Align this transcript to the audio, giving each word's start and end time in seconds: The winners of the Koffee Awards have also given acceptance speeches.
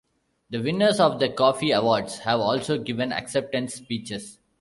The 0.49 0.59
winners 0.59 0.99
of 0.99 1.19
the 1.19 1.29
Koffee 1.29 1.69
Awards 1.77 2.17
have 2.21 2.39
also 2.39 2.79
given 2.79 3.13
acceptance 3.13 3.75
speeches. 3.75 4.39